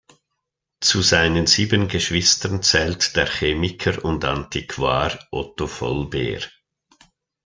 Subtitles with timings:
[0.79, 6.41] Zu seinen sieben Geschwistern zählt der Chemiker und Antiquar Otto Vollbehr.